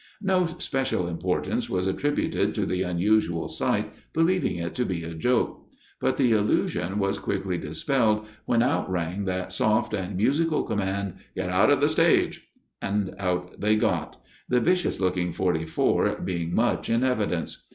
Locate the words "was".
1.69-1.85, 6.97-7.19